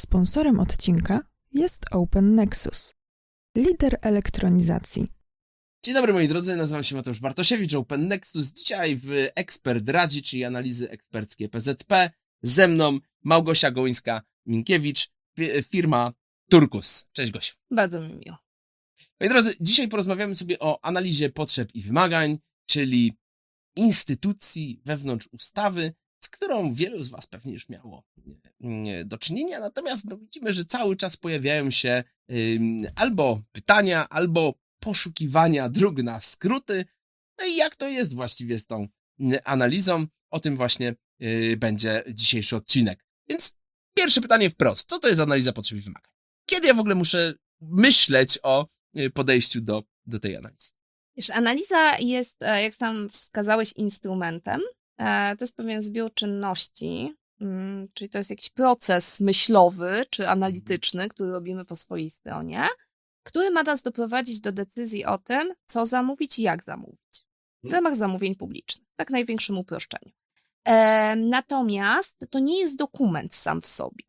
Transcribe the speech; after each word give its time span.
Sponsorem 0.00 0.60
odcinka 0.60 1.20
jest 1.52 1.84
Open 1.90 2.34
Nexus, 2.34 2.94
lider 3.56 3.98
elektronizacji. 4.02 5.06
Dzień 5.84 5.94
dobry 5.94 6.12
moi 6.12 6.28
drodzy, 6.28 6.56
nazywam 6.56 6.84
się 6.84 6.96
Mateusz 6.96 7.20
Bartosiewicz, 7.20 7.74
Open 7.74 8.08
Nexus. 8.08 8.52
Dzisiaj 8.52 8.96
w 8.96 9.10
Ekspert 9.34 9.88
Radzi, 9.88 10.22
czyli 10.22 10.44
analizy 10.44 10.90
eksperckie 10.90 11.48
PZP. 11.48 12.10
Ze 12.42 12.68
mną 12.68 12.98
Małgosia 13.24 13.72
Gołyńska-Minkiewicz, 13.72 15.08
firma 15.70 16.12
Turkus. 16.50 17.06
Cześć 17.12 17.32
Gosiu. 17.32 17.54
Bardzo 17.70 18.00
mi 18.00 18.14
miło. 18.14 18.36
Moi 19.20 19.28
drodzy, 19.28 19.54
dzisiaj 19.60 19.88
porozmawiamy 19.88 20.34
sobie 20.34 20.58
o 20.58 20.84
analizie 20.84 21.30
potrzeb 21.30 21.74
i 21.74 21.82
wymagań, 21.82 22.38
czyli 22.66 23.12
instytucji 23.76 24.80
wewnątrz 24.84 25.28
ustawy, 25.32 25.94
którą 26.30 26.74
wielu 26.74 27.02
z 27.02 27.08
Was 27.10 27.26
pewnie 27.26 27.52
już 27.52 27.68
miało 27.68 28.04
do 29.04 29.18
czynienia, 29.18 29.60
natomiast 29.60 30.04
no, 30.04 30.18
widzimy, 30.18 30.52
że 30.52 30.64
cały 30.64 30.96
czas 30.96 31.16
pojawiają 31.16 31.70
się 31.70 32.04
albo 32.96 33.42
pytania, 33.52 34.08
albo 34.08 34.54
poszukiwania 34.80 35.68
dróg 35.68 36.02
na 36.02 36.20
skróty. 36.20 36.84
No 37.38 37.46
i 37.46 37.56
jak 37.56 37.76
to 37.76 37.88
jest 37.88 38.14
właściwie 38.14 38.58
z 38.58 38.66
tą 38.66 38.88
analizą? 39.44 40.06
O 40.30 40.40
tym 40.40 40.56
właśnie 40.56 40.94
yy, 41.18 41.56
będzie 41.56 42.02
dzisiejszy 42.14 42.56
odcinek. 42.56 43.04
Więc 43.28 43.56
pierwsze 43.96 44.20
pytanie 44.20 44.50
wprost. 44.50 44.88
Co 44.88 44.98
to 44.98 45.08
jest 45.08 45.20
analiza 45.20 45.52
potrzeb 45.52 45.78
i 45.78 45.80
wymagań? 45.80 46.12
Kiedy 46.46 46.66
ja 46.66 46.74
w 46.74 46.80
ogóle 46.80 46.94
muszę 46.94 47.34
myśleć 47.60 48.38
o 48.42 48.66
y, 48.98 49.10
podejściu 49.10 49.60
do, 49.60 49.82
do 50.06 50.18
tej 50.18 50.36
analizy? 50.36 50.70
Wiesz, 51.16 51.30
analiza 51.30 51.98
jest, 51.98 52.42
e, 52.42 52.62
jak 52.62 52.74
sam 52.74 53.08
wskazałeś, 53.08 53.72
instrumentem. 53.72 54.60
E, 55.00 55.36
to 55.36 55.44
jest 55.44 55.56
pewien 55.56 55.82
zbiór 55.82 56.14
czynności, 56.14 57.14
mm, 57.40 57.88
czyli 57.94 58.10
to 58.10 58.18
jest 58.18 58.30
jakiś 58.30 58.48
proces 58.50 59.20
myślowy 59.20 60.04
czy 60.10 60.28
analityczny, 60.28 61.08
który 61.08 61.30
robimy 61.30 61.64
po 61.64 61.76
swojej 61.76 62.10
stronie, 62.10 62.66
który 63.22 63.50
ma 63.50 63.62
nas 63.62 63.82
doprowadzić 63.82 64.40
do 64.40 64.52
decyzji 64.52 65.04
o 65.04 65.18
tym, 65.18 65.54
co 65.66 65.86
zamówić 65.86 66.38
i 66.38 66.42
jak 66.42 66.64
zamówić. 66.64 67.24
W 67.62 67.64
Mhm. 67.66 67.84
ramach 67.84 67.98
zamówień 67.98 68.34
publicznych, 68.34 68.88
tak 68.96 69.10
największym 69.10 69.58
uproszczeniu. 69.58 70.12
E, 70.64 71.16
natomiast 71.16 72.26
to 72.30 72.38
nie 72.38 72.60
jest 72.60 72.76
dokument 72.76 73.34
sam 73.34 73.60
w 73.60 73.66
sobie. 73.66 74.04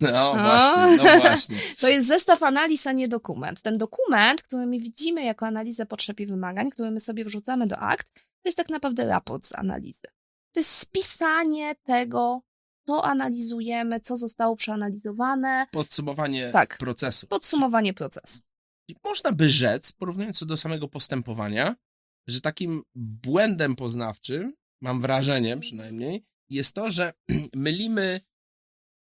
No 0.00 0.32
właśnie, 0.44 0.96
no 0.96 1.20
właśnie. 1.20 1.56
To 1.80 1.88
jest 1.88 2.08
zestaw 2.08 2.42
analiz, 2.42 2.86
a 2.86 2.92
nie 2.92 3.08
dokument. 3.08 3.62
Ten 3.62 3.78
dokument, 3.78 4.42
który 4.42 4.66
my 4.66 4.78
widzimy 4.78 5.24
jako 5.24 5.46
analizę 5.46 5.86
potrzeb 5.86 6.20
i 6.20 6.26
wymagań, 6.26 6.70
który 6.70 6.90
my 6.90 7.00
sobie 7.00 7.24
wrzucamy 7.24 7.66
do 7.66 7.78
akt, 7.78 8.14
to 8.14 8.48
jest 8.48 8.56
tak 8.56 8.68
naprawdę 8.70 9.06
raport 9.08 9.44
z 9.44 9.54
analizy. 9.54 10.02
To 10.52 10.60
jest 10.60 10.70
spisanie 10.78 11.74
tego, 11.74 12.42
co 12.86 13.04
analizujemy, 13.04 14.00
co 14.00 14.16
zostało 14.16 14.56
przeanalizowane, 14.56 15.66
Podsumowanie 15.70 16.50
Tak. 16.50 16.78
procesu. 16.78 17.26
podsumowanie 17.26 17.94
procesu. 17.94 18.40
I 18.88 18.94
Można 19.04 19.32
by 19.32 19.50
rzec, 19.50 19.92
porównując 19.92 20.38
to 20.38 20.46
do 20.46 20.56
samego 20.56 20.88
postępowania, 20.88 21.76
że 22.28 22.40
takim 22.40 22.82
błędem 22.94 23.76
poznawczym, 23.76 24.52
mam 24.82 25.00
wrażenie 25.00 25.58
przynajmniej, 25.58 26.24
jest 26.50 26.74
to, 26.74 26.90
że 26.90 27.12
mylimy 27.54 28.20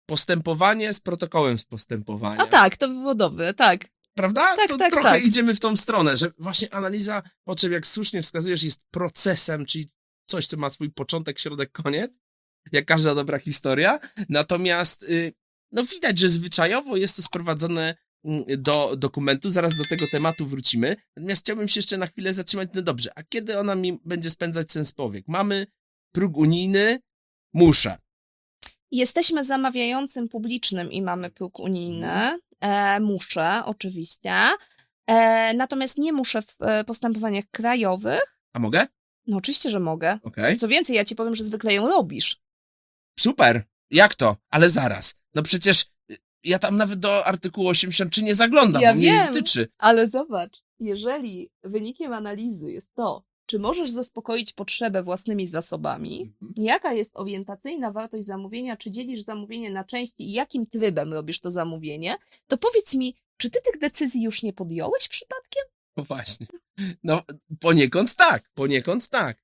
postępowanie 0.06 0.94
z 0.94 1.00
protokołem 1.00 1.58
z 1.58 1.66
postępowania. 1.66 2.42
A 2.42 2.48
tak, 2.48 2.78
to 2.78 2.88
by 2.88 2.94
było 2.94 3.16
dobre, 3.16 3.54
tak. 3.54 3.86
Prawda? 4.14 4.56
Tak, 4.56 4.68
to 4.68 4.78
tak, 4.78 4.92
trochę 4.92 5.10
tak. 5.10 5.24
idziemy 5.24 5.56
w 5.56 5.60
tą 5.60 5.78
stronę, 5.78 6.18
że 6.18 6.32
właśnie 6.38 6.74
analiza 6.74 7.24
potrzeb, 7.44 7.72
jak 7.72 7.88
słusznie 7.88 8.22
wskazujesz, 8.22 8.64
jest 8.64 8.82
procesem, 8.92 9.66
czyli 9.66 9.90
coś, 10.28 10.48
co 10.48 10.58
ma 10.58 10.70
swój 10.70 10.92
początek, 10.92 11.40
środek, 11.40 11.72
koniec, 11.72 12.20
jak 12.72 12.86
każda 12.86 13.16
dobra 13.16 13.40
historia. 13.40 14.00
Natomiast 14.30 15.04
y, 15.04 15.34
no 15.72 15.84
widać, 15.84 16.20
że 16.20 16.30
zwyczajowo 16.30 16.98
jest 16.98 17.16
to 17.16 17.22
sprowadzone 17.22 17.96
mm, 18.26 18.44
do 18.48 18.96
dokumentu, 18.98 19.50
zaraz 19.50 19.78
do 19.78 19.84
tego 19.86 20.06
tematu 20.12 20.46
wrócimy. 20.46 20.96
Natomiast 21.18 21.42
chciałbym 21.42 21.68
się 21.68 21.80
jeszcze 21.80 21.98
na 21.98 22.08
chwilę 22.08 22.34
zatrzymać. 22.34 22.70
No 22.74 22.82
dobrze, 22.82 23.10
a 23.16 23.24
kiedy 23.24 23.60
ona 23.60 23.76
mi 23.76 24.00
będzie 24.06 24.30
spędzać 24.30 24.72
sens 24.72 24.92
powiek? 24.92 25.28
Mamy 25.28 25.68
próg 26.12 26.38
unijny, 26.38 27.00
muszę. 27.54 27.98
Jesteśmy 28.98 29.44
zamawiającym 29.44 30.28
publicznym 30.28 30.92
i 30.92 31.02
mamy 31.02 31.30
próg 31.30 31.60
unijny. 31.60 32.40
E, 32.62 33.00
muszę, 33.00 33.62
oczywiście. 33.66 34.32
E, 35.08 35.54
natomiast 35.54 35.98
nie 35.98 36.14
muszę 36.14 36.42
w 36.42 36.56
e, 36.62 36.84
postępowaniach 36.84 37.46
krajowych. 37.52 38.38
A 38.54 38.60
mogę? 38.60 38.86
No 39.28 39.38
oczywiście, 39.38 39.70
że 39.70 39.80
mogę. 39.80 40.20
Okej. 40.24 40.56
Co 40.56 40.68
więcej, 40.68 40.96
ja 40.96 41.06
ci 41.06 41.16
powiem, 41.16 41.36
że 41.36 41.46
zwykle 41.46 41.74
ją 41.74 41.88
robisz. 41.88 42.38
Super. 43.20 43.64
Jak 43.92 44.16
to? 44.16 44.38
Ale 44.50 44.70
zaraz. 44.70 45.16
No 45.34 45.44
przecież 45.44 45.86
y, 46.12 46.18
ja 46.44 46.60
tam 46.60 46.78
nawet 46.78 47.00
do 47.00 47.26
artykułu 47.26 47.68
83 47.68 48.24
nie 48.24 48.36
zaglądam, 48.36 48.82
Ja 48.82 48.94
bo 48.94 48.98
mnie 49.00 49.12
nie 49.12 49.18
wiem. 49.18 49.28
dotyczy. 49.28 49.68
Ale 49.78 50.10
zobacz, 50.10 50.64
jeżeli 50.80 51.50
wynikiem 51.64 52.14
analizy 52.14 52.72
jest 52.72 52.88
to, 52.96 53.24
czy 53.54 53.60
możesz 53.60 53.92
zaspokoić 53.92 54.54
potrzebę 54.54 55.04
własnymi 55.04 55.48
zasobami, 55.48 56.34
jaka 56.58 56.94
jest 56.94 57.12
orientacyjna 57.14 57.92
wartość 57.92 58.26
zamówienia, 58.26 58.78
czy 58.78 58.92
dzielisz 58.92 59.22
zamówienie 59.22 59.70
na 59.70 59.84
części 59.84 60.30
i 60.30 60.32
jakim 60.32 60.66
trybem 60.66 61.14
robisz 61.14 61.40
to 61.40 61.52
zamówienie, 61.52 62.18
to 62.48 62.58
powiedz 62.58 62.94
mi, 62.94 63.16
czy 63.38 63.50
ty 63.50 63.60
tych 63.62 63.82
decyzji 63.82 64.24
już 64.24 64.44
nie 64.44 64.54
podjąłeś 64.54 65.08
przypadkiem? 65.08 65.64
No 65.98 66.04
właśnie. 66.04 66.48
No 67.04 67.22
poniekąd 67.60 68.16
tak, 68.16 68.44
poniekąd 68.54 69.10
tak. 69.10 69.44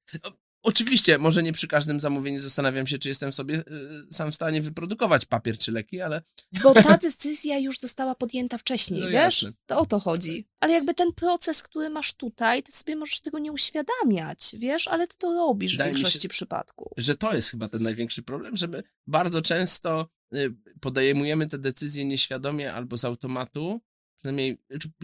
Oczywiście, 0.64 1.18
może 1.18 1.44
nie 1.44 1.54
przy 1.54 1.68
każdym 1.68 2.00
zamówieniu 2.00 2.40
zastanawiam 2.40 2.88
się, 2.88 2.98
czy 2.98 3.10
jestem 3.10 3.34
sobie 3.34 3.56
y, 3.60 3.64
sam 4.12 4.32
w 4.32 4.36
stanie 4.36 4.62
wyprodukować 4.62 5.26
papier 5.26 5.58
czy 5.58 5.72
leki, 5.72 6.02
ale 6.02 6.22
Bo 6.64 6.74
ta 6.74 6.98
decyzja 7.08 7.58
już 7.60 7.80
została 7.80 8.16
podjęta 8.16 8.58
wcześniej, 8.58 9.00
No 9.02 9.06
wiesz? 9.08 9.14
jasne. 9.42 9.52
To 9.66 9.80
o 9.80 9.86
to 9.86 10.00
chodzi. 10.00 10.48
Ale 10.60 10.74
jakby 10.74 10.94
ten 10.94 11.14
proces, 11.14 11.64
który 11.64 11.90
masz 11.90 12.14
tutaj, 12.14 12.64
ty 12.64 12.72
sobie 12.72 12.96
możesz 12.96 13.20
tego 13.22 13.40
nie 13.40 13.52
uświadamiać, 13.52 14.56
wiesz? 14.58 14.88
Ale 14.88 15.08
ty 15.08 15.16
to 15.18 15.34
robisz 15.34 15.72
Wydaje 15.72 15.94
w 15.94 15.98
się- 15.98 16.04
większości 16.04 16.28
przypadków. 16.30 16.88
że 16.98 17.16
to 17.16 17.34
jest 17.34 17.52
chyba 17.52 17.68
ten 17.68 17.82
największy 17.84 18.24
problem, 18.24 18.56
żeby 18.58 18.84
bardzo 19.08 19.42
często 19.42 20.10
y, 20.36 20.56
podejmujemy 20.82 21.48
te 21.48 21.58
decyzje 21.58 22.06
nieświadomie 22.06 22.74
albo 22.74 22.98
z 22.98 23.06
automatu, 23.06 23.82
przynajmniej 24.18 24.58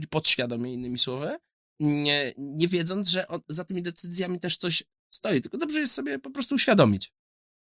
podświadomie 0.10 0.74
innymi 0.74 1.00
słowy, 1.00 1.36
nie, 1.80 2.34
nie 2.38 2.68
wiedząc, 2.68 3.10
że 3.10 3.28
o, 3.28 3.40
za 3.50 3.64
tymi 3.66 3.82
decyzjami 3.84 4.40
też 4.40 4.58
coś 4.58 4.84
stoi. 5.12 5.42
Tylko 5.42 5.58
dobrze 5.58 5.80
jest 5.80 5.94
sobie 5.94 6.20
po 6.20 6.32
prostu 6.32 6.56
uświadomić. 6.56 7.14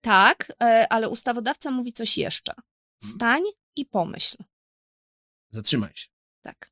Tak, 0.02 0.52
e, 0.64 0.88
ale 0.90 1.10
ustawodawca 1.10 1.72
mówi 1.72 1.94
coś 1.94 2.18
jeszcze. 2.18 2.52
Mhm. 2.52 3.16
Stań 3.16 3.44
i 3.76 3.86
pomyśl. 3.86 4.38
Zatrzymaj 5.52 5.92
się. 5.96 6.08
Tak. 6.42 6.72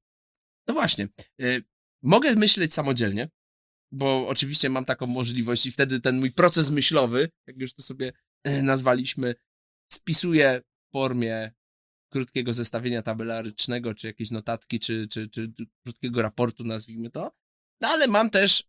No 0.67 0.73
właśnie. 0.73 1.07
Y, 1.41 1.63
mogę 2.01 2.35
myśleć 2.35 2.73
samodzielnie, 2.73 3.29
bo 3.91 4.27
oczywiście 4.27 4.69
mam 4.69 4.85
taką 4.85 5.07
możliwość 5.07 5.65
i 5.65 5.71
wtedy 5.71 5.99
ten 5.99 6.19
mój 6.19 6.31
proces 6.31 6.69
myślowy, 6.69 7.29
jak 7.47 7.57
już 7.57 7.73
to 7.73 7.81
sobie 7.81 8.13
y, 8.47 8.63
nazwaliśmy, 8.63 9.35
spisuję 9.93 10.61
w 10.89 10.93
formie 10.93 11.51
krótkiego 12.11 12.53
zestawienia 12.53 13.01
tabelarycznego, 13.01 13.93
czy 13.95 14.07
jakiejś 14.07 14.31
notatki, 14.31 14.79
czy, 14.79 15.07
czy, 15.07 15.29
czy 15.29 15.53
krótkiego 15.83 16.21
raportu, 16.21 16.63
nazwijmy 16.63 17.09
to. 17.09 17.31
No 17.81 17.87
ale 17.87 18.07
mam 18.07 18.29
też 18.29 18.63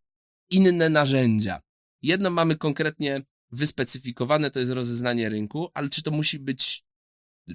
inne 0.50 0.88
narzędzia. 0.88 1.60
Jedno 2.02 2.30
mamy 2.30 2.56
konkretnie 2.56 3.22
wyspecyfikowane, 3.50 4.50
to 4.50 4.58
jest 4.58 4.72
rozeznanie 4.72 5.28
rynku, 5.28 5.68
ale 5.74 5.88
czy 5.88 6.02
to 6.02 6.10
musi 6.10 6.38
być 6.38 6.84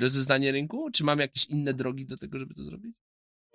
rozeznanie 0.01 0.51
rynku, 0.51 0.91
czy 0.91 1.03
mam 1.03 1.19
jakieś 1.19 1.45
inne 1.45 1.73
drogi 1.73 2.05
do 2.05 2.17
tego, 2.17 2.39
żeby 2.39 2.53
to 2.53 2.63
zrobić? 2.63 2.95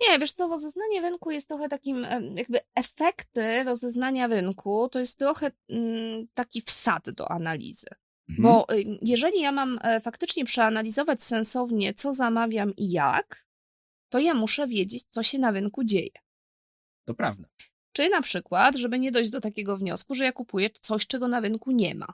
Nie, 0.01 0.19
wiesz 0.19 0.31
co, 0.31 0.47
rozeznanie 0.47 1.01
rynku 1.01 1.31
jest 1.31 1.49
trochę 1.49 1.69
takim, 1.69 2.05
jakby 2.35 2.59
efekty 2.75 3.63
rozeznania 3.63 4.27
rynku, 4.27 4.89
to 4.91 4.99
jest 4.99 5.19
trochę 5.19 5.51
mm, 5.69 6.27
taki 6.33 6.61
wsad 6.61 7.09
do 7.09 7.31
analizy. 7.31 7.87
Mhm. 8.29 8.43
Bo 8.43 8.67
jeżeli 9.01 9.41
ja 9.41 9.51
mam 9.51 9.79
e, 9.81 10.01
faktycznie 10.01 10.45
przeanalizować 10.45 11.23
sensownie, 11.23 11.93
co 11.93 12.13
zamawiam 12.13 12.75
i 12.75 12.91
jak, 12.91 13.45
to 14.09 14.19
ja 14.19 14.33
muszę 14.33 14.67
wiedzieć, 14.67 15.03
co 15.09 15.23
się 15.23 15.39
na 15.39 15.51
rynku 15.51 15.83
dzieje. 15.83 16.11
To 17.05 17.13
prawda. 17.13 17.47
Czyli 17.93 18.09
na 18.09 18.21
przykład, 18.21 18.75
żeby 18.75 18.99
nie 18.99 19.11
dojść 19.11 19.29
do 19.31 19.39
takiego 19.41 19.77
wniosku, 19.77 20.15
że 20.15 20.23
ja 20.23 20.31
kupuję 20.31 20.69
coś, 20.81 21.07
czego 21.07 21.27
na 21.27 21.39
rynku 21.39 21.71
nie 21.71 21.95
ma. 21.95 22.07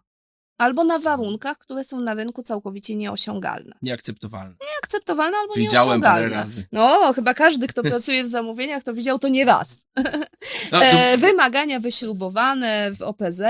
Albo 0.57 0.83
na 0.83 0.99
warunkach, 0.99 1.57
które 1.57 1.83
są 1.83 1.99
na 1.99 2.13
rynku 2.13 2.43
całkowicie 2.43 2.95
nieosiągalne. 2.95 3.75
Nieakceptowalne. 3.81 4.55
Nieakceptowalne 4.71 5.37
albo 5.37 5.53
Widziałem 5.53 6.01
parę 6.01 6.13
nieosiągalne. 6.13 6.35
razy. 6.35 6.67
No, 6.71 7.13
chyba 7.13 7.33
każdy, 7.33 7.67
kto 7.67 7.83
pracuje 7.93 8.23
w 8.23 8.27
zamówieniach, 8.27 8.83
to 8.83 8.93
widział 8.93 9.19
to 9.19 9.27
nie 9.27 9.45
raz. 9.45 9.85
No, 10.71 10.83
E, 10.83 11.11
to, 11.11 11.17
wymagania 11.27 11.79
wyśrubowane 11.79 12.91
w 12.91 13.01
OPZ, 13.01 13.41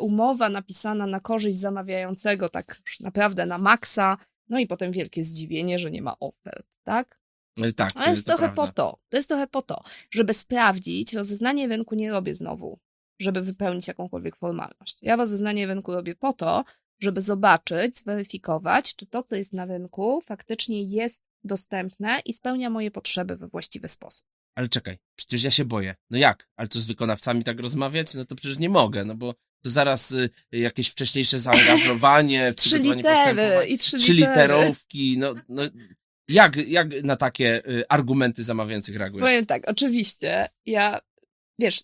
umowa 0.00 0.48
napisana 0.48 1.06
na 1.06 1.20
korzyść 1.20 1.58
zamawiającego, 1.58 2.48
tak 2.48 2.76
już 2.86 3.00
naprawdę 3.00 3.46
na 3.46 3.58
maksa, 3.58 4.16
no 4.48 4.58
i 4.58 4.66
potem 4.66 4.92
wielkie 4.92 5.24
zdziwienie, 5.24 5.78
że 5.78 5.90
nie 5.90 6.02
ma 6.02 6.14
ofert, 6.20 6.66
tak? 6.84 7.20
E, 7.64 7.72
tak, 7.72 7.92
To 7.92 8.10
jest 8.10 8.26
to 8.26 8.28
trochę 8.36 8.52
prawda. 8.52 8.62
po 8.62 8.72
to. 8.72 8.98
To 9.08 9.16
jest 9.16 9.28
trochę 9.28 9.46
po 9.46 9.62
to, 9.62 9.82
żeby 10.10 10.34
sprawdzić, 10.34 11.14
rozeznanie 11.14 11.68
rynku 11.68 11.94
nie 11.94 12.10
robię 12.10 12.34
znowu, 12.34 12.78
żeby 13.20 13.42
wypełnić 13.42 13.88
jakąkolwiek 13.88 14.36
formalność. 14.36 14.98
Ja 15.02 15.16
rozeznanie 15.16 15.66
rynku 15.66 15.94
robię 15.94 16.14
po 16.14 16.32
to, 16.32 16.64
żeby 17.00 17.20
zobaczyć, 17.20 17.98
zweryfikować, 17.98 18.96
czy 18.96 19.06
to, 19.06 19.22
co 19.22 19.36
jest 19.36 19.52
na 19.52 19.64
rynku, 19.64 20.20
faktycznie 20.20 20.82
jest 20.82 21.22
dostępne 21.44 22.20
i 22.24 22.32
spełnia 22.32 22.70
moje 22.70 22.90
potrzeby 22.90 23.36
we 23.36 23.46
właściwy 23.46 23.88
sposób. 23.88 24.26
Ale 24.54 24.68
czekaj, 24.68 24.98
przecież 25.16 25.42
ja 25.42 25.50
się 25.50 25.64
boję. 25.64 25.94
No 26.10 26.18
jak? 26.18 26.48
Ale 26.56 26.68
co 26.68 26.80
z 26.80 26.86
wykonawcami 26.86 27.44
tak 27.44 27.60
rozmawiać? 27.60 28.14
No 28.14 28.24
to 28.24 28.34
przecież 28.34 28.58
nie 28.58 28.68
mogę, 28.68 29.04
no 29.04 29.14
bo 29.14 29.34
to 29.62 29.70
zaraz 29.70 30.10
y, 30.10 30.30
jakieś 30.52 30.88
wcześniejsze 30.88 31.38
zaangażowanie, 31.38 32.54
Trzy 32.56 32.78
litery 32.78 33.66
i 33.66 33.78
trzy, 33.78 33.96
Trzy 33.96 34.14
literówki, 34.14 35.18
no, 35.18 35.34
no 35.48 35.62
jak, 36.28 36.56
jak 36.56 37.02
na 37.02 37.16
takie 37.16 37.66
y, 37.68 37.88
argumenty 37.88 38.42
zamawiających 38.44 38.96
reagujesz? 38.96 39.22
Powiem 39.22 39.46
tak, 39.46 39.62
oczywiście, 39.66 40.48
ja, 40.66 41.00
wiesz, 41.58 41.80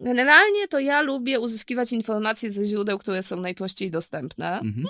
generalnie 0.00 0.68
to 0.68 0.78
ja 0.80 1.00
lubię 1.02 1.40
uzyskiwać 1.40 1.92
informacje 1.92 2.50
ze 2.50 2.64
źródeł, 2.64 2.98
które 2.98 3.22
są 3.22 3.40
najprościej 3.40 3.90
dostępne. 3.90 4.58
Mhm, 4.60 4.86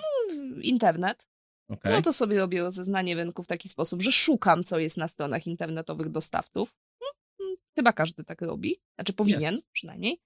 Internet. 0.63 1.29
okej. 1.69 1.93
No 1.93 2.03
to 2.03 2.13
sobie 2.13 2.39
robię 2.39 2.61
rozeznanie 2.61 3.15
rynku 3.15 3.43
w 3.43 3.47
taki 3.47 3.69
sposób, 3.69 4.03
że 4.03 4.13
szukam, 4.13 4.65
co 4.65 4.79
jest 4.79 4.97
na 4.97 5.09
stronach 5.09 5.47
internetowych 5.47 6.09
dostawców. 6.09 6.77
No, 7.01 7.07
mm, 7.41 7.57
Chyba 7.77 7.93
każdy 7.93 8.25
tak 8.25 8.41
robi, 8.43 8.81
znaczy 8.95 9.13
powinien 9.13 9.63
przynajmniej. 9.73 10.21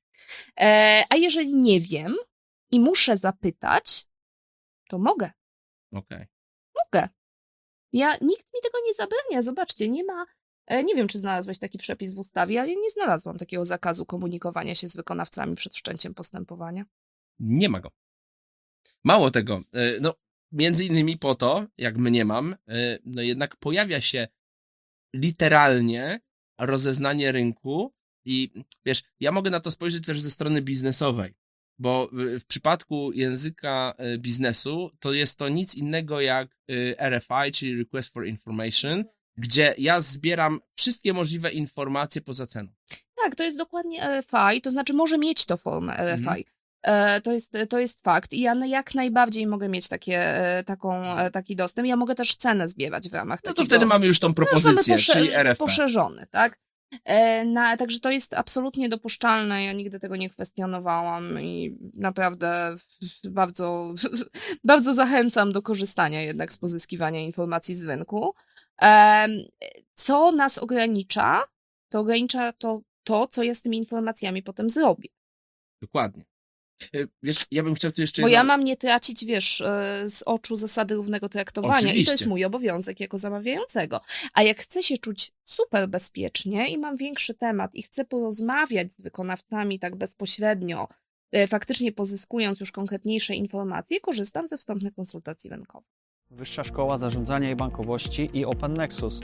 E, 0.61 1.03
a 1.11 1.17
jeżeli 1.17 1.55
nie 1.55 1.81
wiem 1.81 2.17
i 2.73 2.81
muszę 2.81 3.17
zapytać, 3.17 4.05
to 4.89 4.99
mogę. 4.99 5.31
okej. 5.93 6.27
Mogę. 6.85 7.09
Ja, 7.93 8.13
nikt 8.13 8.47
mi 8.55 8.61
tego 8.63 8.79
nie 8.87 8.95
zabrania. 8.95 9.43
Zobaczcie, 9.43 9.89
nie 9.89 10.05
ma. 10.05 10.27
e, 10.67 10.85
Nie 10.85 10.95
wiem, 10.95 11.09
czy 11.09 11.21
znalazłeś 11.21 11.59
taki 11.59 11.79
przepis 11.79 12.15
w 12.15 12.19
ustawie, 12.19 12.61
ale 12.61 12.69
ja 12.73 12.75
nie 12.81 12.91
znalazłam 12.91 13.39
takiego 13.39 13.65
zakazu 13.65 14.07
komunikowania 14.07 14.75
się 14.75 14.89
z 14.89 14.97
wykonawcami 14.97 15.55
przed 15.55 15.75
wszczęciem 15.75 16.15
postępowania. 16.15 16.85
Nie 17.39 17.69
ma 17.69 17.81
go. 17.81 17.91
Mało 19.05 19.31
tego, 19.31 19.63
y, 19.77 19.99
no 20.01 20.15
między 20.53 20.85
innymi 20.85 21.19
po 21.19 21.35
to, 21.35 21.67
jak 21.79 21.97
mnie 21.99 22.25
mam, 22.25 22.53
y, 22.53 22.57
no 23.05 23.23
jednak 23.23 23.57
pojawia 23.57 24.01
się 24.01 24.29
literalnie 25.15 26.21
rozeznanie 26.61 27.33
rynku 27.33 27.95
i 28.25 28.53
wiesz, 28.85 29.03
ja 29.21 29.33
mogę 29.33 29.51
na 29.51 29.61
to 29.61 29.71
spojrzeć 29.71 30.07
też 30.07 30.21
ze 30.21 30.31
strony 30.31 30.63
biznesowej, 30.63 31.35
bo 31.81 32.11
y, 32.21 32.41
w 32.41 32.47
przypadku 32.47 33.13
języka 33.13 33.95
y, 34.15 34.19
biznesu 34.19 34.91
to 35.01 35.13
jest 35.13 35.39
to 35.39 35.49
nic 35.49 35.75
innego 35.75 36.21
jak 36.21 36.49
y, 36.71 36.97
RFI, 37.11 37.53
czyli 37.55 37.77
Request 37.79 38.13
for 38.13 38.27
Information, 38.27 39.05
gdzie 39.37 39.75
ja 39.79 40.01
zbieram 40.01 40.61
wszystkie 40.75 41.13
możliwe 41.13 41.51
informacje 41.51 42.21
poza 42.21 42.47
ceną. 42.47 42.69
Tak, 43.25 43.35
to 43.35 43.45
jest 43.45 43.59
dokładnie 43.59 44.21
RFI, 44.21 44.61
to 44.61 44.71
znaczy 44.71 44.93
może 44.93 45.19
mieć 45.19 45.47
to 45.47 45.57
formę 45.57 45.93
RFI. 46.15 46.21
Mhm. 46.29 46.45
E, 46.83 47.21
To 47.21 47.33
jest, 47.33 47.57
to 47.69 47.79
jest 47.79 48.03
fakt 48.05 48.33
i 48.33 48.41
ja 48.41 48.55
jak 48.67 48.95
najbardziej 48.95 49.47
mogę 49.47 49.69
mieć 49.69 49.89
takie, 49.89 50.19
e, 50.59 50.65
taką, 50.65 51.05
e, 51.19 51.31
taki 51.31 51.57
dostęp. 51.57 51.89
Ja 51.89 51.97
mogę 51.97 52.15
też 52.15 52.37
cenę 52.37 52.69
zbierać 52.69 53.09
w 53.09 53.15
ramach 53.15 53.41
No 53.45 53.51
to 53.51 53.55
takiego. 53.55 53.75
wtedy 53.75 53.87
mamy 53.87 54.07
już 54.07 54.21
tą 54.21 54.29
No, 54.29 54.35
propozycję, 54.35 54.95
posze- 54.95 55.13
czyli 55.13 55.33
RFP. 55.33 55.59
Poszerzony, 55.65 56.27
tak? 56.31 56.59
E, 57.05 57.45
Na, 57.45 57.77
także 57.77 58.01
to 58.01 58.11
jest 58.11 58.35
absolutnie 58.35 58.89
dopuszczalne. 58.89 59.65
Ja 59.65 59.73
nigdy 59.73 60.01
tego 60.01 60.17
nie 60.17 60.31
kwestionowałam 60.31 61.41
i 61.41 61.79
naprawdę 61.95 62.77
bardzo, 63.31 63.95
bardzo 64.65 64.95
zachęcam 64.95 65.53
do 65.53 65.63
korzystania 65.63 66.23
jednak 66.23 66.53
z 66.53 66.59
pozyskiwania 66.59 67.21
informacji 67.21 67.75
z 67.75 67.85
rynku. 67.85 68.35
Co 69.95 70.33
nas 70.33 70.59
ogranicza? 70.59 71.43
To 71.89 72.01
ogranicza 72.01 72.53
to, 72.53 72.81
to, 73.05 73.27
co 73.27 73.43
ja 73.43 73.55
z 73.55 73.63
tymi 73.63 73.79
informacjami 73.79 74.43
potem 74.43 74.71
zrobię. 74.71 75.09
Dokładnie. 75.83 76.30
Y, 76.95 77.09
Wiesz, 77.23 77.47
ja 77.51 77.63
bym 77.63 77.75
chciał 77.75 77.93
tu 77.93 78.01
jeszcze 78.01 78.23
Bo 78.23 78.29
ja 78.29 78.45
mam 78.45 78.65
nie 78.65 78.77
tracić, 78.77 79.25
wiesz, 79.25 79.61
e, 79.61 80.05
z 80.09 80.23
oczu 80.27 80.57
zasady 80.57 80.95
równego 80.95 81.29
traktowania 81.29 81.79
i 81.79 81.83
to 81.83 81.89
Oczywiście. 81.89 82.13
jest 82.13 82.27
mój 82.27 82.45
obowiązek 82.45 83.01
jako 83.01 83.19
zamawiającego. 83.19 84.01
A 84.35 84.43
jak 84.43 84.59
chcę 84.59 84.83
się 84.83 84.99
czuć 84.99 85.33
super 85.45 85.89
bezpiecznie 85.89 86.69
i 86.69 86.79
mam 86.79 86.97
większy 86.97 87.35
temat 87.35 87.75
i 87.75 87.83
chcę 87.83 88.05
porozmawiać 88.05 88.93
z 88.93 89.01
wykonawcami 89.01 89.79
tak 89.79 89.97
bezpośrednio, 89.97 90.89
e, 91.33 91.47
faktycznie 91.47 91.93
pozyskując 91.93 92.61
już 92.61 92.73
konkretniejsze 92.73 93.35
informacje, 93.35 94.01
korzystam 94.01 94.47
ze 94.47 94.57
wstępnych 94.57 94.95
konsultacji 94.95 95.51
rynkowych. 95.51 95.91
Wyższa 96.31 96.65
Szkoła 96.65 96.99
Zarządzania 96.99 97.51
i 97.51 97.57
Bankowości 97.57 98.31
i 98.33 98.45
Open 98.45 98.75
Nexus. 98.75 99.21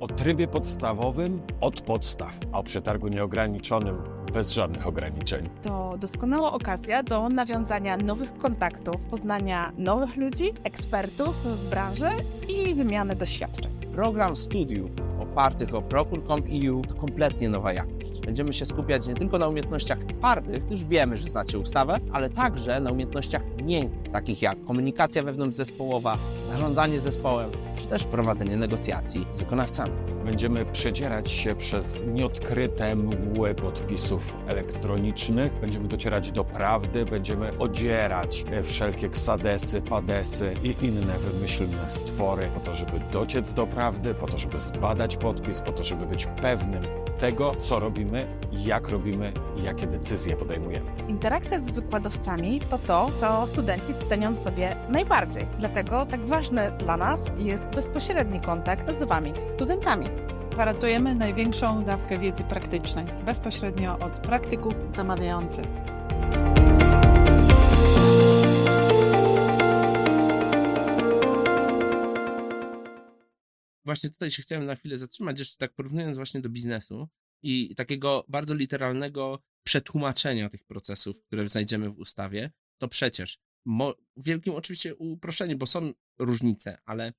O 0.00 0.06
trybie 0.06 0.48
podstawowym 0.48 1.42
od 1.60 1.80
podstaw, 1.80 2.38
a 2.52 2.58
o 2.58 2.62
przetargu 2.62 3.08
nieograniczonym 3.08 4.17
bez 4.32 4.52
żadnych 4.52 4.86
ograniczeń. 4.86 5.48
To 5.62 5.94
doskonała 5.98 6.52
okazja 6.52 7.02
do 7.02 7.28
nawiązania 7.28 7.96
nowych 7.96 8.38
kontaktów, 8.38 8.96
poznania 8.96 9.72
nowych 9.78 10.16
ludzi, 10.16 10.52
ekspertów 10.64 11.36
w 11.44 11.70
branży 11.70 12.08
i 12.48 12.74
wymiany 12.74 13.16
doświadczeń. 13.16 13.72
Program 13.94 14.36
studiów 14.36 14.90
opartych 15.20 15.74
o 15.74 15.82
Procure.com.eu 15.82 16.82
to 16.82 16.94
kompletnie 16.94 17.48
nowa 17.48 17.72
jakość. 17.72 18.20
Będziemy 18.24 18.52
się 18.52 18.66
skupiać 18.66 19.06
nie 19.06 19.14
tylko 19.14 19.38
na 19.38 19.48
umiejętnościach 19.48 19.98
twardych, 19.98 20.70
już 20.70 20.84
wiemy, 20.84 21.16
że 21.16 21.28
znacie 21.28 21.58
ustawę, 21.58 21.96
ale 22.12 22.30
także 22.30 22.80
na 22.80 22.90
umiejętnościach 22.90 23.42
miękkich, 23.68 24.12
takich 24.12 24.42
jak 24.42 24.64
komunikacja 24.64 25.22
wewnątrzzespołowa, 25.22 26.18
zarządzanie 26.48 27.00
zespołem, 27.00 27.50
czy 27.80 27.86
też 27.86 28.04
prowadzenie 28.04 28.56
negocjacji 28.56 29.26
z 29.32 29.38
wykonawcami. 29.38 29.92
Będziemy 30.24 30.64
przedzierać 30.64 31.30
się 31.30 31.54
przez 31.54 32.04
nieodkryte 32.06 32.96
mgły 32.96 33.54
podpisów 33.54 34.36
elektronicznych, 34.46 35.60
będziemy 35.60 35.88
docierać 35.88 36.32
do 36.32 36.44
prawdy, 36.44 37.04
będziemy 37.04 37.58
odzierać 37.58 38.44
wszelkie 38.62 39.08
ksadesy, 39.08 39.82
padesy 39.82 40.54
i 40.64 40.86
inne 40.86 41.18
wymyślne 41.18 41.90
stwory 41.90 42.48
po 42.54 42.60
to, 42.60 42.74
żeby 42.74 42.92
dociec 43.12 43.52
do 43.52 43.66
prawdy, 43.66 44.14
po 44.14 44.26
to, 44.26 44.38
żeby 44.38 44.58
zbadać 44.58 45.16
podpis, 45.16 45.60
po 45.60 45.72
to, 45.72 45.84
żeby 45.84 46.06
być 46.06 46.26
pewnym 46.26 46.82
tego, 47.18 47.54
co 47.54 47.80
robimy, 47.80 48.26
jak 48.52 48.88
robimy 48.88 49.32
i 49.56 49.62
jakie 49.62 49.86
decyzje 49.86 50.36
podejmujemy. 50.36 50.86
Interakcja 51.08 51.58
z 51.58 51.70
wykładowcami 51.70 52.60
to 52.60 52.78
to, 52.78 53.10
co 53.20 53.46
studenci 53.46 53.94
cenią 54.08 54.36
sobie 54.36 54.76
najbardziej. 54.88 55.46
Dlatego 55.58 56.06
tak 56.06 56.26
ważny 56.26 56.72
dla 56.78 56.96
nas 56.96 57.20
jest 57.38 57.64
bezpośredni 57.64 58.40
kontakt 58.40 58.98
z 58.98 59.02
Wami, 59.02 59.32
studentami. 59.46 60.06
Gwarantujemy 60.50 61.14
największą 61.14 61.84
dawkę 61.84 62.18
wiedzy 62.18 62.44
praktycznej, 62.44 63.04
bezpośrednio 63.26 63.98
od 63.98 64.20
praktyków 64.20 64.72
zamawiających. 64.94 65.64
Właśnie 73.88 74.10
tutaj 74.10 74.30
się 74.30 74.42
chciałem 74.42 74.66
na 74.66 74.76
chwilę 74.76 74.98
zatrzymać, 74.98 75.38
jeszcze 75.38 75.56
tak 75.56 75.74
porównując 75.74 76.16
właśnie 76.16 76.40
do 76.40 76.48
biznesu 76.48 77.08
i 77.42 77.74
takiego 77.74 78.24
bardzo 78.28 78.54
literalnego 78.54 79.42
przetłumaczenia 79.66 80.48
tych 80.48 80.64
procesów, 80.64 81.22
które 81.22 81.48
znajdziemy 81.48 81.90
w 81.90 81.98
ustawie, 81.98 82.50
to 82.78 82.88
przecież 82.88 83.38
w 84.16 84.24
wielkim 84.24 84.54
oczywiście 84.54 84.94
uproszczeniu, 84.94 85.58
bo 85.58 85.66
są 85.66 85.92
różnice, 86.18 86.78
ale 86.84 87.12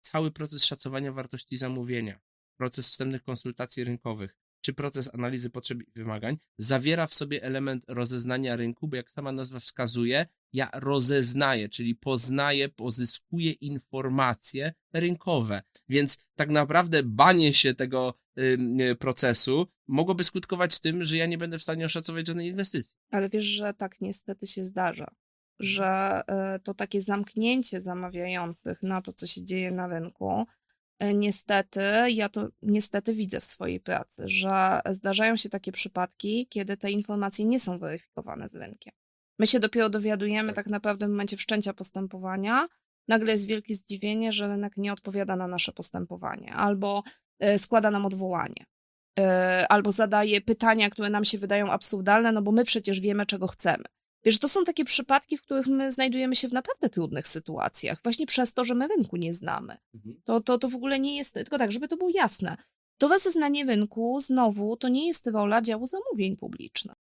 cały 0.00 0.30
proces 0.30 0.64
szacowania 0.64 1.12
wartości 1.12 1.56
zamówienia, 1.56 2.20
proces 2.56 2.90
wstępnych 2.90 3.22
konsultacji 3.22 3.84
rynkowych, 3.84 4.38
czy 4.64 4.74
proces 4.74 5.14
analizy 5.14 5.50
potrzeb 5.50 5.78
i 5.80 5.92
wymagań 5.96 6.38
zawiera 6.58 7.06
w 7.06 7.14
sobie 7.14 7.42
element 7.42 7.84
rozeznania 7.88 8.56
rynku, 8.56 8.88
bo 8.88 8.96
jak 8.96 9.10
sama 9.10 9.32
nazwa 9.32 9.60
wskazuje, 9.60 10.26
ja 10.52 10.70
rozeznaję, 10.74 11.68
czyli 11.68 11.94
poznaję, 11.94 12.68
pozyskuję 12.68 13.52
informacje 13.52 14.72
rynkowe. 14.92 15.62
Więc 15.88 16.28
tak 16.34 16.50
naprawdę 16.50 17.02
banie 17.02 17.54
się 17.54 17.74
tego 17.74 18.14
y, 18.38 18.96
procesu 18.98 19.66
mogłoby 19.88 20.24
skutkować 20.24 20.80
tym, 20.80 21.04
że 21.04 21.16
ja 21.16 21.26
nie 21.26 21.38
będę 21.38 21.58
w 21.58 21.62
stanie 21.62 21.84
oszacować 21.84 22.26
żadnej 22.26 22.48
inwestycji. 22.48 22.96
Ale 23.10 23.28
wiesz, 23.28 23.44
że 23.44 23.74
tak 23.74 24.00
niestety 24.00 24.46
się 24.46 24.64
zdarza, 24.64 25.14
że 25.60 26.22
e, 26.26 26.58
to 26.58 26.74
takie 26.74 27.02
zamknięcie 27.02 27.80
zamawiających 27.80 28.82
na 28.82 29.02
to, 29.02 29.12
co 29.12 29.26
się 29.26 29.44
dzieje 29.44 29.70
na 29.70 29.86
rynku, 29.86 30.46
niestety, 31.14 31.80
ja 32.08 32.28
to 32.28 32.48
niestety 32.62 33.14
widzę 33.14 33.40
w 33.40 33.44
swojej 33.44 33.80
pracy, 33.80 34.22
że 34.26 34.80
zdarzają 34.90 35.36
się 35.36 35.48
takie 35.48 35.72
przypadki, 35.72 36.46
kiedy 36.50 36.76
te 36.76 36.90
informacje 36.90 37.44
nie 37.44 37.60
są 37.60 37.78
weryfikowane 37.78 38.48
z 38.48 38.56
rynkiem. 38.56 38.92
My 39.38 39.46
się 39.46 39.60
dopiero 39.60 39.90
dowiadujemy 39.90 40.52
tak, 40.52 40.66
naprawdę 40.66 41.06
w 41.06 41.10
momencie 41.10 41.36
wszczęcia 41.36 41.74
postępowania, 41.74 42.68
nagle 43.08 43.32
jest 43.32 43.46
wielkie 43.46 43.74
zdziwienie, 43.74 44.32
że 44.32 44.48
rynek 44.48 44.76
nie 44.76 44.92
odpowiada 44.92 45.36
na 45.36 45.46
nasze 45.46 45.72
postępowanie 45.72 46.54
albo 46.54 47.02
e, 47.38 47.58
składa 47.58 47.90
nam 47.90 48.06
odwołanie. 48.06 48.66
e, 49.18 49.66
Albo 49.68 49.92
zadaje 49.92 50.40
pytania, 50.40 50.90
które 50.90 51.10
nam 51.10 51.24
się 51.24 51.38
wydają 51.38 51.70
absurdalne, 51.72 52.32
no 52.32 52.42
bo 52.42 52.52
my 52.52 52.64
przecież 52.64 53.00
wiemy, 53.00 53.26
czego 53.26 53.46
chcemy. 53.46 53.84
Wiesz, 54.24 54.38
to 54.38 54.48
są 54.48 54.64
takie 54.64 54.84
przypadki, 54.84 55.38
w 55.38 55.42
których 55.42 55.66
my 55.66 55.90
znajdujemy 55.92 56.36
się 56.36 56.48
w 56.48 56.52
naprawdę 56.52 56.88
trudnych 56.88 57.26
sytuacjach, 57.26 58.00
właśnie 58.02 58.26
przez 58.26 58.52
to, 58.54 58.64
że 58.64 58.74
my 58.74 58.88
rynku 58.88 59.16
nie 59.16 59.34
znamy. 59.34 59.76
To, 60.24 60.40
to, 60.40 60.58
to 60.58 60.68
w 60.68 60.74
ogóle 60.74 61.00
nie 61.00 61.16
jest, 61.16 61.34
tylko 61.34 61.58
tak, 61.58 61.72
żeby 61.72 61.88
to 61.88 61.96
było 61.96 62.10
jasne. 62.14 62.56
To 62.98 63.08
rozeznanie 63.08 63.64
rynku, 63.64 64.20
znowu, 64.20 64.76
to 64.76 64.88
nie 64.88 65.06
jest 65.06 65.26
rola 65.26 65.62
działu 65.62 65.86
zamówień 65.86 66.36
publicznych. 66.36 66.96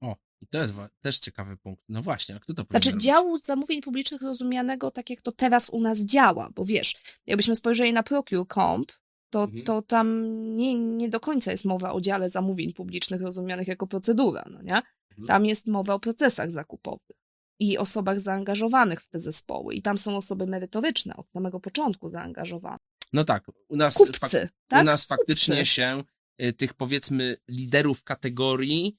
O, 0.00 0.16
I 0.40 0.46
to 0.46 0.58
jest 0.58 0.74
też 1.00 1.18
ciekawy 1.18 1.56
punkt. 1.56 1.82
No 1.88 2.02
właśnie, 2.02 2.34
a 2.36 2.40
kto 2.40 2.54
to 2.54 2.64
Znaczy 2.70 2.90
robić? 2.90 3.04
działu 3.04 3.38
zamówień 3.38 3.82
publicznych 3.82 4.22
rozumianego 4.22 4.90
tak, 4.90 5.10
jak 5.10 5.22
to 5.22 5.32
teraz 5.32 5.68
u 5.70 5.80
nas 5.80 5.98
działa, 5.98 6.50
bo 6.54 6.64
wiesz, 6.64 6.94
jakbyśmy 7.26 7.54
spojrzeli 7.56 7.92
na 7.92 8.02
Procure.comp, 8.02 8.92
to, 9.30 9.42
Mhm. 9.42 9.64
to 9.64 9.82
tam 9.82 10.26
nie, 10.56 10.74
nie 10.74 11.08
do 11.08 11.20
końca 11.20 11.50
jest 11.50 11.64
mowa 11.64 11.92
o 11.92 12.00
dziale 12.00 12.30
zamówień 12.30 12.72
publicznych 12.72 13.20
rozumianych 13.22 13.68
jako 13.68 13.86
procedura, 13.86 14.44
no 14.50 14.62
nie? 14.62 14.82
Tam 15.26 15.46
jest 15.46 15.66
mowa 15.66 15.94
o 15.94 16.00
procesach 16.00 16.52
zakupowych 16.52 17.16
i 17.60 17.78
osobach 17.78 18.20
zaangażowanych 18.20 19.00
w 19.00 19.08
te 19.08 19.20
zespoły. 19.20 19.74
I 19.74 19.82
tam 19.82 19.98
są 19.98 20.16
osoby 20.16 20.46
merytoryczne, 20.46 21.16
od 21.16 21.30
samego 21.30 21.60
początku 21.60 22.08
zaangażowane. 22.08 22.78
No 23.12 23.24
tak, 23.24 23.44
u 23.68 23.76
nas, 23.76 23.94
Kupcy, 23.94 24.48
tak? 24.68 24.82
u 24.82 24.84
nas 24.84 25.04
faktycznie 25.04 25.56
Kupcy. 25.56 25.70
się 25.70 26.02
y, 26.42 26.52
tych 26.52 26.74
powiedzmy 26.74 27.36
liderów 27.48 28.04
kategorii 28.04 28.96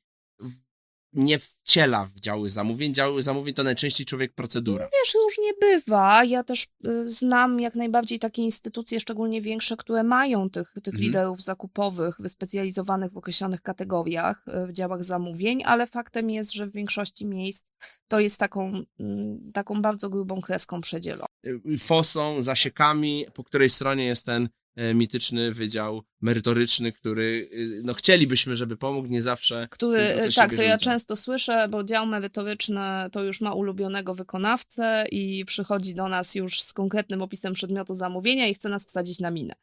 nie 1.14 1.40
wciela 1.40 2.06
w 2.06 2.20
działy 2.20 2.50
zamówień. 2.50 2.94
Działy 2.94 3.22
zamówień 3.22 3.54
to 3.54 3.64
najczęściej 3.64 4.06
człowiek 4.06 4.34
procedura. 4.34 4.86
Wiesz, 4.86 5.14
różnie 5.14 5.54
bywa. 5.62 6.24
Ja 6.24 6.44
też 6.44 6.68
y, 6.88 7.10
znam 7.10 7.60
jak 7.60 7.76
najbardziej 7.76 8.20
takie 8.20 8.42
instytucje, 8.42 9.00
szczególnie 9.00 9.42
większe, 9.42 9.78
które 9.78 10.04
mają 10.04 10.50
tych, 10.50 10.74
tych 10.74 10.94
Mhm. 10.94 11.04
liderów 11.04 11.42
zakupowych 11.42 12.16
wyspecjalizowanych 12.20 13.12
w 13.12 13.18
określonych 13.18 13.62
kategoriach 13.62 14.46
y, 14.48 14.68
w 14.68 14.74
działach 14.74 15.04
zamówień, 15.04 15.64
ale 15.66 15.88
faktem 15.88 16.30
jest, 16.30 16.54
że 16.54 16.68
w 16.68 16.74
większości 16.74 17.28
miejsc 17.28 17.64
to 18.08 18.20
jest 18.20 18.38
taką, 18.38 18.74
mm, 19.00 19.52
taką 19.54 19.82
bardzo 19.82 20.10
grubą 20.10 20.42
kreską 20.42 20.82
przedzielone. 20.82 21.26
Y, 21.46 21.78
Fosą, 21.78 22.42
zasiekami, 22.42 23.26
po 23.34 23.44
której 23.44 23.70
stronie 23.70 24.06
jest 24.06 24.26
ten 24.26 24.44
y, 24.44 24.50
mityczny 24.94 25.52
wydział 25.52 26.04
merytoryczny, 26.22 26.92
który 26.92 27.50
y, 27.54 27.82
no 27.84 27.94
chcielibyśmy, 27.94 28.56
żeby 28.56 28.78
pomógł, 28.78 29.08
nie 29.08 29.22
zawsze 29.22 29.68
Który, 29.72 30.20
tak, 30.36 30.56
to 30.56 30.62
ja 30.62 30.78
często 30.78 31.16
słyszę, 31.16 31.68
bo 31.70 31.84
dział 31.84 32.06
merytoryczny 32.06 32.80
to 33.12 33.24
już 33.24 33.42
ma 33.42 33.54
ulubionego 33.54 34.16
wykonawcę 34.16 35.06
i 35.12 35.46
przychodzi 35.46 35.96
do 35.96 36.08
nas 36.08 36.36
już 36.36 36.62
z 36.62 36.74
konkretnym 36.74 37.22
opisem 37.22 37.54
przedmiotu 37.54 37.94
zamówienia 37.94 38.48
i 38.48 38.54
chce 38.54 38.70
nas 38.70 38.86
wsadzić 38.86 39.20
na 39.20 39.32
minę. 39.32 39.56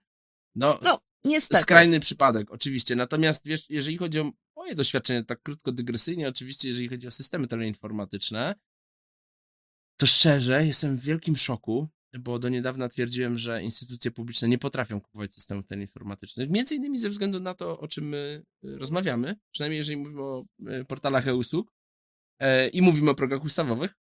No, 0.54 0.78
No, 0.82 1.00
niestety. 1.24 1.62
skrajny 1.62 2.00
przypadek, 2.00 2.50
oczywiście. 2.50 2.96
Natomiast 2.96 3.46
wiesz, 3.46 3.70
jeżeli 3.70 3.96
chodzi 3.96 4.20
o 4.20 4.32
moje 4.56 4.74
doświadczenie, 4.74 5.24
tak 5.24 5.42
krótko 5.42 5.72
dygresyjnie, 5.72 6.28
oczywiście, 6.28 6.68
jeżeli 6.68 6.88
chodzi 6.88 7.06
o 7.06 7.10
systemy 7.10 7.48
teleinformatyczne, 7.48 8.54
to 9.96 10.06
szczerze 10.06 10.66
jestem 10.66 10.96
w 10.96 11.04
wielkim 11.04 11.36
szoku, 11.36 11.88
bo 12.20 12.38
do 12.38 12.48
niedawna 12.48 12.88
twierdziłem, 12.88 13.38
że 13.38 13.62
instytucje 13.62 14.10
publiczne 14.10 14.48
nie 14.48 14.58
potrafią 14.58 15.00
kupować 15.00 15.34
systemów 15.34 15.66
teleinformatycznych. 15.66 16.50
Między 16.50 16.74
innymi 16.74 16.98
ze 16.98 17.10
względu 17.10 17.40
na 17.40 17.54
to, 17.54 17.80
o 17.80 17.88
czym 17.88 18.08
my 18.08 18.42
y, 18.64 18.78
rozmawiamy, 18.78 19.36
przynajmniej 19.52 19.78
jeżeli 19.78 19.96
mówimy 19.96 20.22
o 20.22 20.44
y, 20.80 20.84
portalach 20.84 21.28
e-usług 21.28 21.72
e, 22.40 22.68
i 22.68 22.82
mówimy 22.82 23.10
o 23.10 23.14
progach 23.14 23.44
ustawowych, 23.44 23.94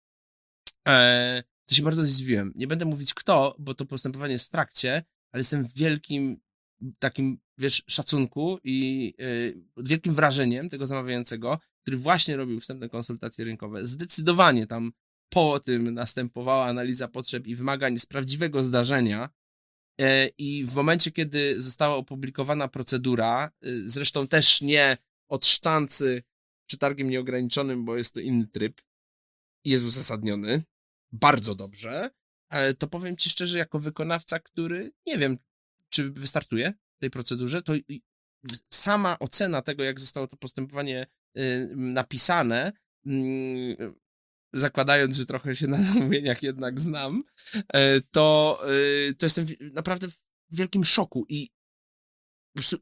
e, 0.88 1.44
to 1.66 1.76
się 1.76 1.84
bardzo 1.84 2.06
zdziwiłem. 2.06 2.52
Nie 2.56 2.68
będę 2.68 2.86
mówić 2.86 3.14
kto, 3.14 3.56
bo 3.60 3.74
to 3.74 3.86
postępowanie 3.86 4.34
jest 4.34 4.48
w 4.48 4.52
trakcie, 4.52 5.04
ale 5.32 5.40
jestem 5.40 5.66
w 5.66 5.74
wielkim 5.74 6.40
takim, 7.00 7.40
wiesz, 7.58 7.84
szacunku 7.88 8.60
i 8.64 9.14
wielkim 9.78 10.14
wrażeniem 10.14 10.70
tego 10.70 10.86
zamawiającego, 10.86 11.60
który 11.82 11.98
właśnie 11.98 12.38
robił 12.38 12.60
wstępne 12.60 12.90
konsultacje 12.90 13.46
rynkowe. 13.46 13.86
Zdecydowanie 13.86 14.68
tam 14.68 14.92
po 15.36 15.60
tym 15.60 15.94
następowała 15.94 16.66
analiza 16.66 17.08
potrzeb 17.08 17.48
i 17.48 17.56
wymagań 17.56 18.00
z 18.00 18.06
prawdziwego 18.06 18.64
zdarzenia 18.64 19.30
e, 20.02 20.28
i 20.28 20.66
w 20.66 20.76
momencie, 20.76 21.12
kiedy 21.12 21.62
została 21.62 21.96
opublikowana 21.96 22.68
procedura, 22.68 23.52
y, 23.66 23.90
zresztą 23.90 24.28
też 24.28 24.62
nie 24.62 24.98
od 25.28 25.46
sztancy 25.46 26.24
przetargiem 26.68 27.10
nieograniczonym, 27.10 27.86
bo 27.86 27.98
jest 27.98 28.14
to 28.14 28.20
inny 28.20 28.48
tryb 28.48 28.82
jest 29.66 29.86
uzasadniony, 29.86 30.64
bardzo 31.12 31.56
dobrze, 31.56 32.10
ale 32.50 32.74
to 32.74 32.88
powiem 32.88 33.18
ci 33.18 33.30
szczerze, 33.30 33.58
jako 33.58 33.80
wykonawca, 33.80 34.40
który 34.40 34.92
nie 35.06 35.18
wiem, 35.18 35.38
czy 35.90 36.12
wystartuje 36.12 36.74
w 36.98 37.02
tej 37.02 37.10
procedurze, 37.10 37.62
to 37.62 37.74
sama 38.74 39.20
ocena 39.20 39.62
tego, 39.62 39.84
jak 39.84 40.00
zostało 40.00 40.28
to 40.28 40.38
postępowanie 40.38 41.08
napisane, 41.76 42.72
mm, 43.06 43.96
zakładając, 44.56 45.16
że 45.16 45.26
trochę 45.26 45.56
się 45.56 45.68
na 45.68 45.82
zamówieniach 45.94 46.44
jednak 46.44 46.80
znam, 46.80 47.24
e, 47.74 48.02
to, 48.02 48.60
y, 49.10 49.14
to 49.14 49.26
jestem 49.26 49.46
naprawdę 49.74 50.08
w 50.08 50.18
wielkim 50.52 50.86
szoku 50.86 51.26
i 51.30 51.50
po 52.54 52.60
prostu 52.60 52.78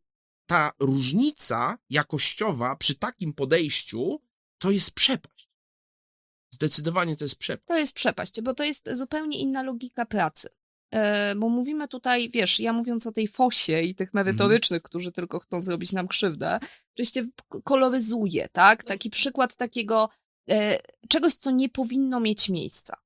ta 0.46 0.72
różnica 0.80 1.78
jakościowa 1.90 2.76
przy 2.76 2.96
takim 2.96 3.34
podejściu 3.34 4.22
to 4.58 4.72
jest 4.72 4.92
przepaść. 4.92 5.50
Zdecydowanie 6.54 7.16
to 7.16 7.26
jest 7.26 7.36
przepaść. 7.36 7.68
To 7.68 7.78
jest 7.78 7.94
przepaść, 7.94 8.42
bo 8.42 8.54
to 8.54 8.64
jest 8.64 8.90
zupełnie 8.92 9.40
inna 9.40 9.64
logika 9.64 10.06
pracy. 10.06 10.50
E, 10.94 11.36
Bo 11.36 11.50
mówimy 11.50 11.88
tutaj, 11.88 12.30
wiesz, 12.30 12.60
ja 12.60 12.74
mówiąc 12.74 13.08
o 13.08 13.12
tej 13.12 13.28
fosie 13.28 13.82
i 13.82 13.96
tych 13.96 14.14
merytorycznych, 14.14 14.82
którzy 14.82 15.12
tylko 15.12 15.40
chcą 15.40 15.62
zrobić 15.62 15.92
nam 15.92 16.08
krzywdę, 16.08 16.60
oczywiście 16.94 17.28
koloryzuję, 17.64 18.50
tak? 18.52 18.84
Taki 18.84 19.10
przykład 19.10 19.56
takiego 19.56 20.10
e, 20.10 20.23
czegoś, 21.10 21.34
co 21.34 21.52
nie 21.52 21.70
powinno 21.70 22.20
mieć 22.20 22.50
miejsca. 22.50 22.98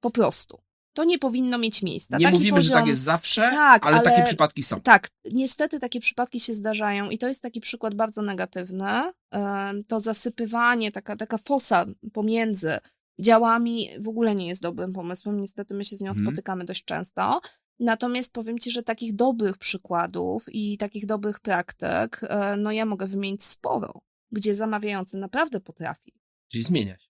Po 0.00 0.10
prostu. 0.10 0.60
To 0.92 1.04
nie 1.04 1.18
powinno 1.18 1.58
mieć 1.58 1.82
miejsca. 1.82 2.18
Nie 2.18 2.24
Taki 2.24 2.36
mówimy, 2.38 2.62
że 2.62 2.70
tak 2.70 2.84
poziom- 2.84 2.88
jest 2.88 3.02
zawsze, 3.02 3.40
Tak, 3.42 3.86
ale, 3.86 3.96
ale- 3.96 4.04
takie 4.04 4.22
przypadki 4.22 4.62
są. 4.62 4.80
Tak, 4.80 5.08
niestety 5.32 5.78
takie 5.80 6.00
przypadki 6.00 6.40
się 6.40 6.54
zdarzają 6.54 7.10
i 7.10 7.18
to 7.18 7.28
jest 7.28 7.42
taki 7.42 7.60
przykład 7.60 7.94
bardzo 7.94 8.22
negatywny. 8.22 9.12
Em, 9.30 9.84
To 9.84 10.00
zasypywanie, 10.00 10.92
taka, 10.92 11.16
taka 11.16 11.38
fosa 11.38 11.86
pomiędzy 12.12 12.78
działami 13.20 13.88
w 14.00 14.08
ogóle 14.08 14.34
nie 14.34 14.46
jest 14.46 14.62
dobrym 14.62 14.92
pomysłem. 14.92 15.40
Niestety 15.40 15.74
my 15.74 15.84
się 15.84 15.96
z 15.96 16.00
nią 16.00 16.08
Mhm. 16.10 16.26
spotykamy 16.26 16.64
dość 16.64 16.84
często. 16.84 17.40
Natomiast 17.80 18.32
powiem 18.32 18.58
Ci, 18.58 18.70
że 18.70 18.82
takich 18.82 19.14
dobrych 19.14 19.58
przykładów 19.58 20.44
i 20.48 20.78
takich 20.78 21.06
dobrych 21.06 21.40
praktyk, 21.40 22.20
e, 22.22 22.56
no 22.56 22.72
ja 22.72 22.84
mogę 22.86 23.06
wymienić 23.06 23.44
sporo, 23.44 24.00
gdzie 24.32 24.54
zamawiający 24.54 25.18
naprawdę 25.18 25.60
potrafi 25.60 26.12
Czyli 26.54 26.64
zmieniać. 26.64 27.10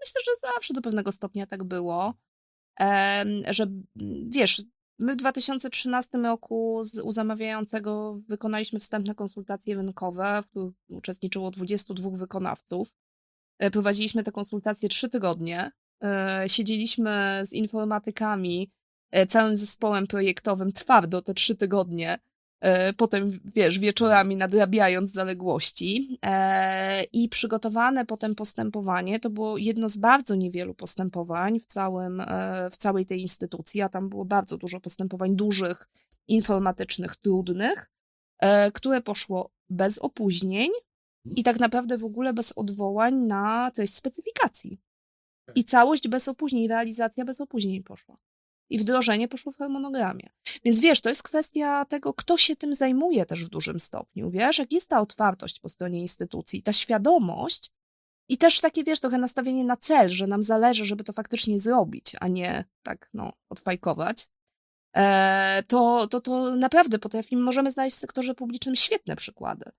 myślę, 0.00 0.20
że 0.24 0.50
zawsze 0.54 0.74
do 0.74 0.82
pewnego 0.82 1.12
stopnia 1.12 1.46
tak 1.46 1.64
było, 1.64 2.14
że 3.50 3.62
mm, 3.64 4.30
wiesz, 4.30 4.62
my 4.98 5.12
w 5.12 5.16
2013 5.16 6.18
roku 6.18 6.84
z, 6.84 6.98
u 6.98 7.12
zamawiającego 7.12 8.16
wykonaliśmy 8.28 8.78
wstępne 8.78 9.14
konsultacje 9.14 9.74
rynkowe, 9.74 10.42
w 10.42 10.50
których 10.50 10.74
uczestniczyło 10.88 11.50
22 11.50 12.10
wykonawców. 12.10 12.94
E, 13.58 13.70
Prowadziliśmy 13.70 14.22
te 14.22 14.32
konsultacje 14.32 14.88
trzy 14.88 15.08
tygodnie. 15.08 15.70
E, 16.04 16.44
Siedzieliśmy 16.46 17.42
z 17.44 17.52
informatykami, 17.52 18.72
e, 19.10 19.26
całym 19.26 19.56
zespołem 19.56 20.06
projektowym 20.06 20.72
twardo 20.72 21.22
te 21.22 21.34
trzy 21.34 21.56
tygodnie. 21.56 22.18
E, 22.62 22.92
Potem, 22.92 23.28
wiesz, 23.54 23.78
wieczorami 23.78 24.36
nadrabiając 24.36 25.12
zaległości. 25.12 26.18
E, 26.22 27.04
I 27.04 27.28
przygotowane 27.28 28.06
potem 28.06 28.34
postępowanie 28.34 29.20
to 29.20 29.30
było 29.30 29.58
jedno 29.58 29.88
z 29.88 29.96
bardzo 29.96 30.34
niewielu 30.34 30.74
postępowań 30.74 31.60
w, 31.60 31.66
całym, 31.66 32.20
e, 32.20 32.68
w 32.70 32.76
całej 32.76 33.06
tej 33.06 33.20
instytucji, 33.20 33.82
a 33.82 33.88
tam 33.88 34.08
było 34.08 34.24
bardzo 34.24 34.56
dużo 34.56 34.80
postępowań 34.80 35.36
dużych, 35.36 35.88
informatycznych, 36.28 37.16
trudnych, 37.16 37.90
które 38.72 39.00
poszło 39.00 39.50
bez 39.70 39.98
opóźnień 39.98 40.70
i 41.24 41.42
tak 41.42 41.60
naprawdę 41.60 41.98
w 41.98 42.04
ogóle 42.04 42.32
bez 42.32 42.52
odwołań 42.56 43.14
na 43.14 43.70
treść 43.70 43.94
specyfikacji. 43.94 44.80
I 45.54 45.64
całość 45.64 46.08
bez 46.08 46.28
opóźnień, 46.28 46.68
realizacja 46.68 47.24
bez 47.24 47.40
opóźnień 47.40 47.82
poszła. 47.82 48.16
I 48.72 48.78
wdrożenie 48.78 49.28
poszło 49.28 49.52
w 49.52 49.56
harmonogramie. 49.56 50.30
Więc 50.64 50.80
wiesz, 50.80 51.00
to 51.00 51.08
jest 51.08 51.22
kwestia 51.22 51.84
tego, 51.84 52.14
kto 52.14 52.36
się 52.36 52.56
tym 52.56 52.74
zajmuje 52.74 53.26
też 53.26 53.44
w 53.44 53.48
dużym 53.48 53.78
stopniu. 53.78 54.30
Wiesz, 54.30 54.58
jak 54.58 54.72
jest 54.72 54.88
ta 54.88 55.00
otwartość 55.00 55.60
po 55.60 55.68
stronie 55.68 56.00
instytucji, 56.00 56.62
ta 56.62 56.72
świadomość 56.72 57.70
i 58.28 58.38
też 58.38 58.60
takie, 58.60 58.84
wiesz, 58.84 59.00
trochę 59.00 59.18
nastawienie 59.18 59.64
na 59.64 59.76
cel, 59.76 60.08
że 60.08 60.26
nam 60.26 60.42
zależy, 60.42 60.84
żeby 60.84 61.04
to 61.04 61.12
faktycznie 61.12 61.58
zrobić, 61.58 62.12
a 62.20 62.28
nie 62.28 62.64
tak, 62.82 63.10
no, 63.14 63.32
odfajkować. 63.48 64.28
E, 64.96 65.62
to, 65.66 66.06
to, 66.06 66.20
to 66.20 66.56
naprawdę 66.56 66.98
potrafimy, 66.98 67.42
możemy 67.42 67.72
znaleźć 67.72 67.96
w 67.96 68.00
sektorze 68.00 68.34
publicznym 68.34 68.76
świetne 68.76 69.16
przykłady 69.16 69.72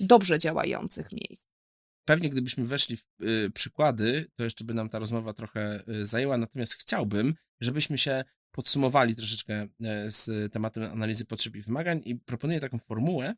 dobrze 0.00 0.38
działających 0.38 1.12
miejsc. 1.12 1.46
Pewnie 2.08 2.30
gdybyśmy 2.30 2.66
weszli 2.66 2.96
w 2.96 3.06
y, 3.22 3.50
przykłady, 3.54 4.30
to 4.36 4.44
jeszcze 4.44 4.64
by 4.64 4.74
nam 4.74 4.88
ta 4.88 4.98
rozmowa 4.98 5.32
trochę 5.32 5.82
y, 5.88 6.06
zajęła, 6.06 6.38
natomiast 6.38 6.74
chciałbym, 6.74 7.34
żebyśmy 7.60 7.98
się 7.98 8.24
podsumowali 8.50 9.16
troszeczkę 9.16 9.62
y, 9.62 9.68
z 10.12 10.52
tematem 10.52 10.82
analizy 10.84 11.24
potrzeb 11.24 11.56
i 11.56 11.62
wymagań 11.62 12.02
i 12.04 12.16
proponuję 12.16 12.60
taką 12.60 12.78
formułę. 12.78 13.34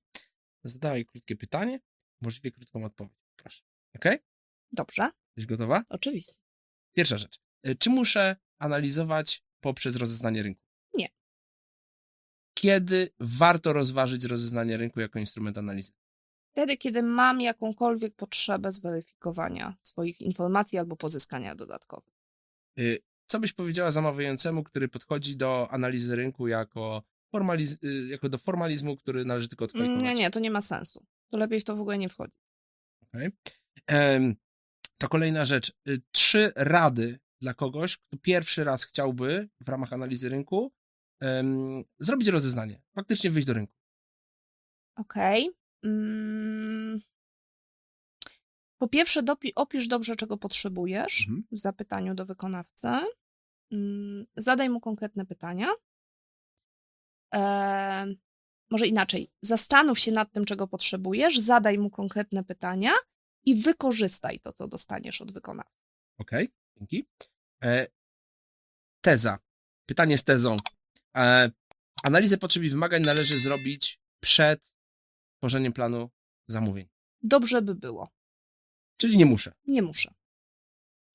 Zadawaj 0.65 1.05
krótkie 1.05 1.37
pytanie, 1.37 1.81
możliwie 2.23 2.51
krótką 2.51 2.85
odpowiedź. 2.85 3.19
Proszę. 3.37 3.63
Okej? 3.97 4.19
Dobrze, 4.73 5.11
Jesteś 5.37 5.47
gotowa? 5.47 5.83
oczywiście. 5.89 6.33
Pierwsza 6.97 7.19
rzecz. 7.19 7.39
Y, 7.67 7.75
Czy 7.75 7.91
muszę 7.91 8.37
analizować 8.59 9.43
poprzez 9.61 9.97
rozeznanie 9.97 10.43
rynku? 10.43 10.63
Nie. 10.95 11.07
Kiedy 12.55 13.09
warto 13.21 13.73
rozważyć 13.73 14.25
rozeznanie 14.25 14.77
rynku 14.77 15.01
jako 15.01 15.19
instrument 15.19 15.59
analizy? 15.59 15.93
Wtedy, 16.53 16.77
kiedy 16.77 17.03
mam 17.03 17.41
jakąkolwiek 17.41 18.15
potrzebę 18.17 18.73
zweryfikowania 18.73 19.77
swoich 19.81 20.21
informacji 20.21 20.79
albo 20.79 20.97
pozyskania 20.97 21.55
dodatkowych. 21.55 22.15
Y, 22.79 22.99
Co 23.27 23.41
byś 23.41 23.53
powiedziała 23.53 23.91
zamawiającemu, 23.91 24.65
który 24.65 24.89
podchodzi 24.89 25.37
do 25.37 25.69
analizy 25.71 26.17
rynku 26.17 26.49
jako, 26.49 27.03
formaliz- 27.37 27.77
y, 27.85 28.09
jako 28.09 28.29
do 28.29 28.39
formalizmu, 28.39 28.97
który 28.97 29.25
należy 29.25 29.49
tylko 29.49 29.65
Mm, 29.65 29.71
odfajkować? 29.77 30.03
Nie, 30.03 30.15
nie, 30.23 30.31
to 30.31 30.41
nie 30.41 30.51
ma 30.51 30.61
sensu. 30.61 31.07
To 31.31 31.39
lepiej 31.39 31.61
w 31.61 31.65
to 31.65 31.77
w 31.77 31.81
ogóle 31.81 31.99
nie 31.99 32.09
wchodzić. 32.09 32.41
Okej. 33.03 33.31
Em, 33.87 34.37
To 34.99 35.09
kolejna 35.09 35.45
rzecz. 35.45 35.73
Y, 35.89 36.03
Trzy 36.13 36.53
rady 36.57 37.19
dla 37.41 37.55
kogoś, 37.55 37.97
kto 37.97 38.17
pierwszy 38.19 38.65
raz 38.65 38.85
chciałby 38.85 39.49
w 39.61 39.69
ramach 39.69 39.93
analizy 39.93 40.29
rynku 40.29 40.73
zrobić 41.99 42.29
rozeznanie, 42.29 42.83
faktycznie 42.95 43.31
wyjść 43.31 43.47
do 43.47 43.53
rynku. 43.55 43.75
Okej. 44.97 45.51
Mm. 45.85 47.01
Po 48.81 48.89
pierwsze, 48.89 49.23
dopi- 49.23 49.53
opisz 49.55 49.89
dobrze, 49.89 50.17
czego 50.17 50.37
potrzebujesz 50.37 51.21
Mhm. 51.29 51.45
w 51.53 51.59
zapytaniu 51.59 52.15
do 52.15 52.25
wykonawcy. 52.25 52.89
Mm, 53.73 54.27
Zadaj 54.37 54.71
mu 54.71 54.81
konkretne 54.81 55.27
pytania. 55.27 55.69
Em, 57.33 58.17
może 58.71 58.87
inaczej. 58.87 59.29
Zastanów 59.43 59.99
się 59.99 60.13
nad 60.13 60.33
tym, 60.33 60.45
czego 60.45 60.67
potrzebujesz, 60.69 61.39
zadaj 61.39 61.79
mu 61.79 61.91
konkretne 61.91 62.45
pytania 62.45 62.93
i 63.45 63.55
wykorzystaj 63.63 64.41
to, 64.41 64.53
co 64.53 64.69
dostaniesz 64.69 65.21
od 65.21 65.33
wykonawcy. 65.33 65.75
Okej, 66.19 66.49
dzięki. 66.77 67.07
E, 67.65 67.87
teza. 69.05 69.39
Pytanie 69.87 70.19
z 70.19 70.25
tezą. 70.25 70.57
E, 71.17 71.51
analizę 72.03 72.39
potrzeb 72.39 72.63
i 72.63 72.71
wymagań 72.71 73.03
należy 73.03 73.39
zrobić 73.39 74.01
przed 74.21 74.75
tworzeniem 75.41 75.73
planu 75.73 76.11
zamówień. 76.49 76.89
Dobrze 77.23 77.63
by 77.63 77.75
było. 77.75 78.09
Czyli 78.97 79.19
nie 79.19 79.27
muszę. 79.27 79.53
Nie 79.67 79.83
muszę. 79.83 80.15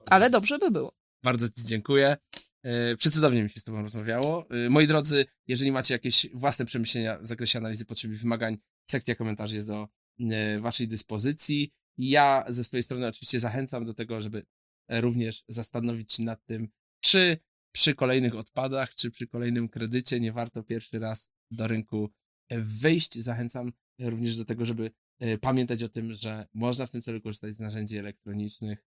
Ale 0.09 0.29
dobrze 0.29 0.59
by 0.59 0.71
było. 0.71 0.95
Bardzo 1.23 1.49
Ci 1.49 1.65
dziękuję. 1.65 2.17
E, 2.63 2.95
Przecudownie 2.97 3.43
mi 3.43 3.49
się 3.49 3.59
z 3.59 3.63
Tobą 3.63 3.81
rozmawiało. 3.81 4.49
E, 4.49 4.69
Moi 4.69 4.87
drodzy, 4.87 5.25
jeżeli 5.47 5.71
macie 5.71 5.93
jakieś 5.93 6.27
własne 6.33 6.65
przemyślenia 6.65 7.19
w 7.19 7.27
zakresie 7.27 7.59
analizy 7.59 7.85
potrzeb 7.85 8.11
i 8.11 8.15
wymagań, 8.15 8.57
sekcja 8.89 9.15
komentarzy 9.15 9.55
jest 9.55 9.67
do 9.67 9.87
e, 10.19 10.59
Waszej 10.59 10.87
dyspozycji. 10.87 11.73
Ja 11.97 12.45
ze 12.47 12.63
swojej 12.63 12.83
strony 12.83 13.07
oczywiście 13.07 13.39
zachęcam 13.39 13.85
do 13.85 13.93
tego, 13.93 14.21
żeby 14.21 14.45
również 14.89 15.43
zastanowić 15.47 16.13
się 16.13 16.23
nad 16.23 16.45
tym, 16.45 16.67
czy 16.99 17.37
przy 17.71 17.95
kolejnych 17.95 18.35
odpadach, 18.35 18.95
czy 18.95 19.11
przy 19.11 19.27
kolejnym 19.27 19.69
kredycie 19.69 20.19
nie 20.19 20.33
warto 20.33 20.63
pierwszy 20.63 20.99
raz 20.99 21.31
do 21.51 21.67
rynku 21.67 22.11
wyjść. 22.51 23.19
Zachęcam 23.19 23.71
również 23.99 24.37
do 24.37 24.45
tego, 24.45 24.65
żeby 24.65 24.91
e, 25.19 25.37
pamiętać 25.37 25.83
o 25.83 25.89
tym, 25.89 26.13
że 26.13 26.47
można 26.53 26.85
w 26.85 26.91
tym 26.91 27.01
celu 27.01 27.21
korzystać 27.21 27.55
z 27.55 27.59
narzędzi 27.59 27.97
elektronicznych. 27.97 28.85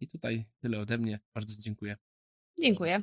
I 0.00 0.08
tutaj 0.08 0.44
tyle 0.60 0.80
ode 0.80 0.98
mnie. 0.98 1.20
Bardzo 1.34 1.62
dziękuję. 1.62 1.96
Dziękuję. 2.62 3.02